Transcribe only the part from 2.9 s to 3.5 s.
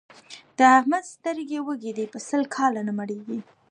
مړېږي.